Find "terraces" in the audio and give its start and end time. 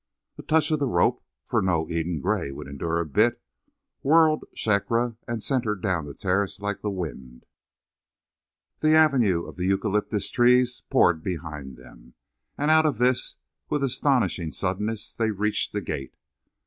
6.15-6.59